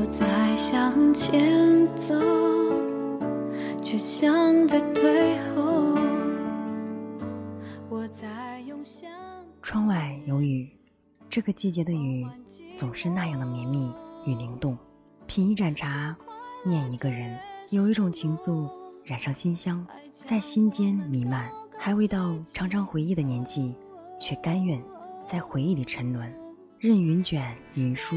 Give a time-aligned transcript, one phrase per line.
[0.00, 2.14] 我在向前走，
[3.84, 5.94] 却像在退后。
[7.90, 9.10] 我在用想
[9.60, 10.66] 窗外有雨，
[11.28, 12.26] 这个季节的雨
[12.78, 13.92] 总是那样的绵密
[14.24, 14.74] 与灵动。
[15.26, 16.16] 品一盏茶，
[16.64, 18.70] 念一个人，有一种情愫
[19.04, 21.50] 染上心香，在心间弥漫。
[21.78, 23.76] 还未到常常回忆的年纪，
[24.18, 24.82] 却甘愿
[25.26, 26.34] 在回忆里沉沦，
[26.78, 28.16] 任云卷云舒，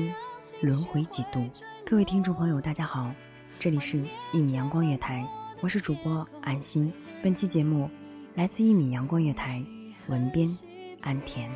[0.63, 1.45] 轮回几度。
[1.85, 3.11] 各位听众朋友，大家好，
[3.59, 4.01] 这里是
[4.31, 5.27] 一米阳光月台，
[5.59, 6.89] 我是主播安心。
[7.21, 7.89] 本期节目
[8.35, 9.61] 来自一米阳光月台，
[10.07, 10.47] 文编
[11.01, 11.49] 安田。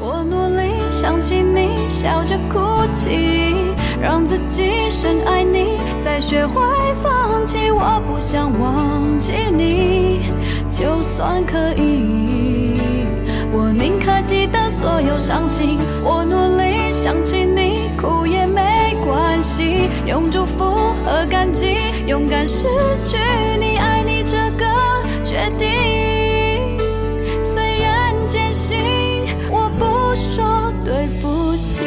[0.00, 2.58] 我努力想起你，笑着哭
[2.92, 3.54] 泣，
[4.02, 6.60] 让自己深爱你，再学会
[7.00, 7.70] 放弃。
[7.70, 10.32] 我不想忘记你，
[10.68, 12.47] 就算可以，
[13.50, 15.78] 我宁可记得所有伤心。
[16.04, 20.64] 我努力想起你，哭也没关系，用祝福
[21.04, 21.76] 和感激，
[22.06, 22.68] 勇敢失
[23.06, 23.16] 去
[23.58, 24.64] 你，爱你这个
[25.24, 26.78] 决定。
[27.44, 31.84] 虽然艰辛，我不说对不起。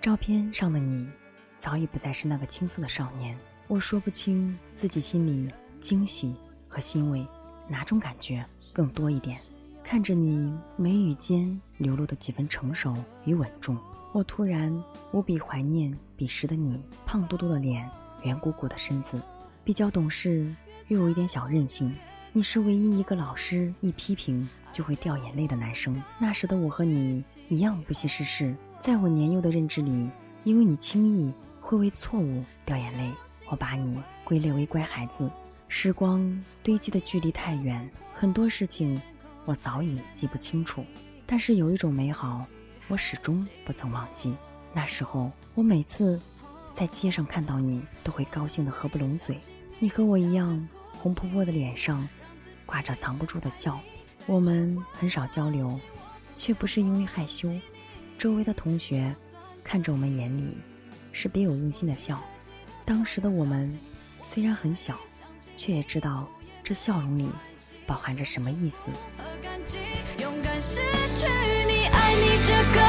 [0.00, 1.08] 照片上的你，
[1.56, 3.34] 早已不再是那个青涩的少年。
[3.66, 6.34] 我说不清自己心里惊喜
[6.68, 7.26] 和欣慰
[7.66, 9.40] 哪种感觉更多一点。
[9.82, 13.78] 看着你眉宇间流露的几分成熟与稳重，
[14.12, 14.72] 我突然
[15.12, 17.90] 无比怀念彼时的你，胖嘟嘟的脸，
[18.22, 19.20] 圆鼓鼓的身子，
[19.62, 20.54] 比较懂事，
[20.88, 21.94] 又有一点小任性。
[22.32, 26.02] 你是唯一一个老师一批评就会掉眼泪的男生。
[26.18, 30.10] 那时的我和你一样不惜世事，在我年幼的认知里，
[30.44, 33.10] 因为你轻易会为错误掉眼泪，
[33.54, 35.30] 我把你归类为乖孩子。
[35.68, 39.00] 时光堆积的距离太远，很多事情
[39.44, 40.84] 我早已记不清楚，
[41.24, 42.44] 但是有一种美好，
[42.88, 44.34] 我始终不曾忘记。
[44.72, 46.20] 那时候，我每次
[46.72, 49.38] 在街上看到你，都会高兴得合不拢嘴。
[49.78, 50.68] 你和我一样，
[51.00, 52.08] 红扑扑的脸上
[52.66, 53.78] 挂着藏不住的笑。
[54.26, 55.78] 我们很少交流，
[56.34, 57.52] 却不是因为害羞。
[58.18, 59.14] 周围的同学
[59.62, 60.58] 看着我们，眼里
[61.12, 62.20] 是别有用心的笑。
[62.86, 63.78] 当时的我们
[64.20, 64.94] 虽然很小，
[65.56, 66.28] 却也知道
[66.62, 67.30] 这笑容里
[67.86, 68.90] 饱含着什么意思。
[70.18, 70.80] 勇敢失
[71.18, 71.26] 去
[71.66, 72.80] 你，爱你这个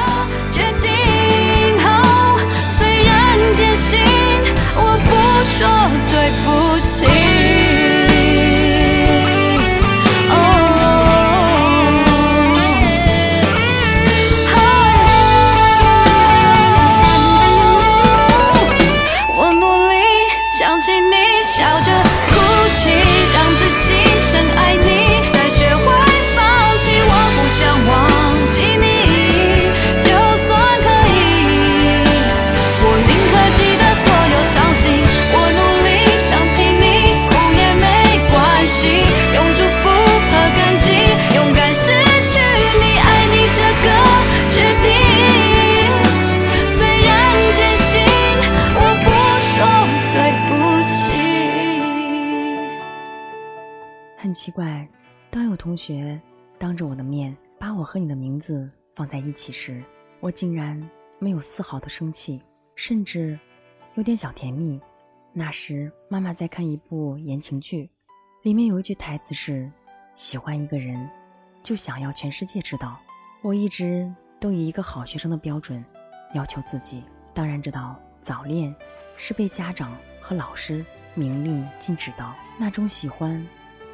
[54.36, 54.86] 奇怪，
[55.30, 56.20] 当有同学
[56.58, 59.82] 当着我的面把我和你的名字放在一起时，
[60.20, 60.78] 我竟然
[61.18, 62.42] 没有丝毫的生气，
[62.74, 63.38] 甚至
[63.94, 64.78] 有点小甜蜜。
[65.32, 67.90] 那时妈妈在看一部言情剧，
[68.42, 69.72] 里面有一句台词是
[70.14, 71.08] ：“喜欢一个人，
[71.62, 73.00] 就想要全世界知道。”
[73.40, 75.82] 我一直都以一个好学生的标准
[76.34, 77.02] 要求自己，
[77.32, 78.74] 当然知道早恋
[79.16, 80.84] 是被家长和老师
[81.14, 82.34] 明令禁止的。
[82.58, 83.46] 那种喜欢，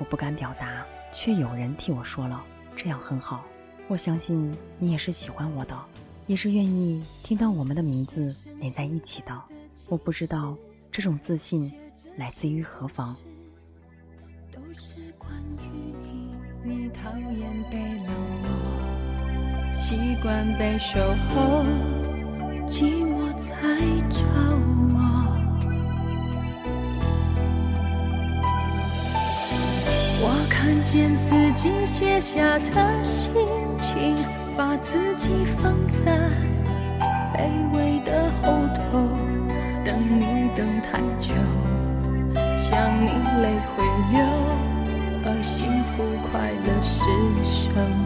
[0.03, 2.43] 我不敢表达，却有人替我说了，
[2.75, 3.45] 这样很好。
[3.87, 5.81] 我相信你也是喜欢我的，
[6.27, 9.41] 也是愿意听到我们的名字连在一起的。
[9.89, 10.57] 我不知道。
[10.91, 11.73] 这种自信
[12.17, 13.17] 来自于何方？
[14.51, 18.09] 都是关于你，你讨厌被冷
[18.43, 20.99] 落，习惯被守
[21.31, 21.63] 候，
[22.67, 23.57] 寂寞才
[24.11, 24.27] 找
[24.97, 25.12] 我。
[30.63, 33.33] 看见自己写下的心
[33.81, 34.15] 情，
[34.57, 36.13] 把自己放在
[37.35, 39.09] 卑微的后头。
[39.85, 41.35] 等你等太久，
[42.57, 43.09] 想你
[43.43, 43.83] 泪会
[44.13, 44.23] 流，
[45.25, 47.11] 而幸福快乐是
[47.45, 48.02] 什么？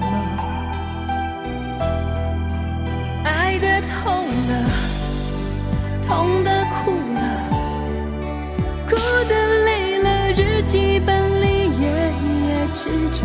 [12.78, 13.24] 执着，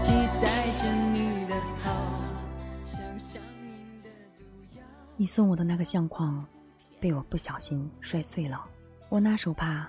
[0.00, 0.46] 记载
[0.80, 1.90] 着你的好，
[2.84, 4.08] 像上瘾的
[4.38, 4.44] 毒
[4.76, 4.82] 药。
[5.16, 6.46] 你送我的那个相框。
[7.00, 8.64] 被我不小心摔碎了，
[9.10, 9.86] 我拿手帕，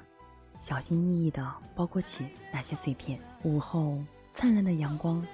[0.60, 3.18] 小心翼翼地包裹起那些碎片。
[3.44, 4.00] 午后，
[4.34, 5.26] 灿烂的阳光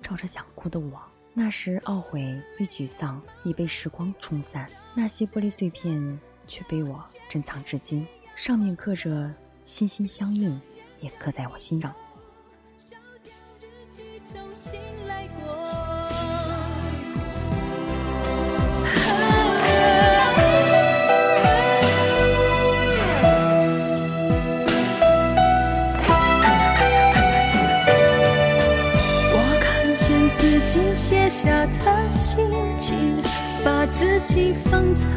[0.00, 1.00] 照着想哭的我，
[1.34, 2.20] 那时懊悔
[2.58, 8.06] 与沮丧已被时光冲散，那些玻璃碎片却被我珍藏至今，
[8.36, 9.34] 上面刻着
[9.64, 10.60] 心心相印，
[11.00, 11.92] 也刻在我心上。
[34.96, 35.12] 在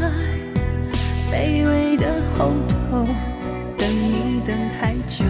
[1.31, 2.05] 卑微的
[2.37, 2.51] 后
[2.91, 3.07] 头，
[3.77, 5.23] 等你等太久，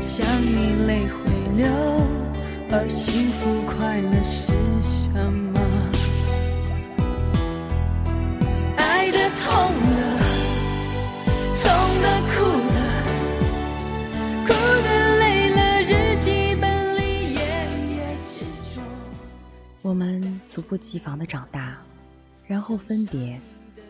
[0.00, 1.66] 想你泪会流，
[2.70, 5.10] 而幸福快乐是什
[5.52, 5.60] 么？
[8.78, 9.52] 爱的痛
[9.92, 9.96] 了，
[11.60, 11.64] 痛
[12.00, 12.34] 的哭
[12.72, 12.78] 了，
[14.46, 14.48] 哭
[14.82, 14.88] 的
[15.18, 16.26] 累了，日记
[16.58, 16.64] 本
[16.96, 17.40] 里夜
[17.96, 18.80] 夜执着。
[19.82, 21.65] 我们猝不及防的长大。
[22.46, 23.40] 然后分别，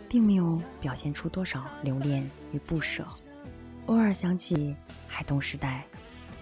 [0.08, 3.06] 并没有表现出多少留恋与不舍。
[3.86, 4.74] 偶尔想起
[5.06, 5.84] 孩童时代，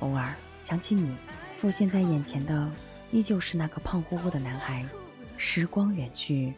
[0.01, 1.17] 偶尔想起你，
[1.57, 2.71] 浮现在眼前的
[3.11, 4.85] 依旧是那个胖乎乎的男孩。
[5.37, 6.55] 时光远去，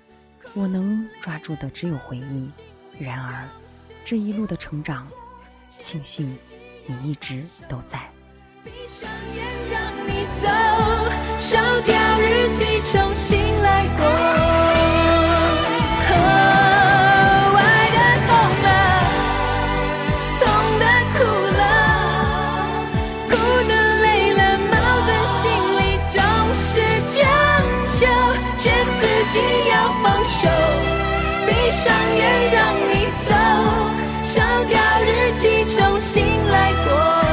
[0.55, 2.50] 我能抓住的只有回忆。
[2.99, 3.49] 然而，
[4.05, 5.06] 这一路的成长，
[5.70, 6.37] 庆幸
[6.87, 7.99] 你一直都在。
[8.62, 10.49] 闭上眼，让你走，
[11.38, 14.65] 烧掉日记，重新来过。
[30.28, 30.49] 手，
[31.47, 33.33] 闭上眼，让你走，
[34.23, 37.25] 烧掉日记，重新来过。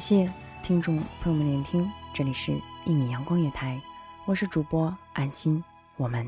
[0.00, 2.52] 谢听众朋友们聆听，这里是
[2.86, 3.76] 《一米阳光月台》，
[4.24, 5.62] 我是主播安心，
[5.98, 6.26] 我们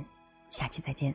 [0.50, 1.14] 下期再见。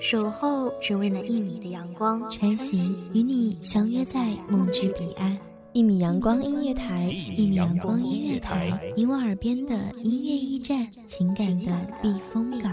[0.00, 5.38] 守候只为那一米的阳光，穿行与你相约在梦之彼岸。
[5.72, 12.72] 一米阳光音乐台，一米阳光音乐台，你我耳边的音乐驿站，情感的避风港。